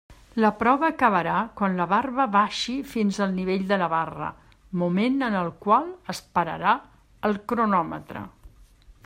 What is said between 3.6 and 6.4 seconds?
de la barra, moment en el qual es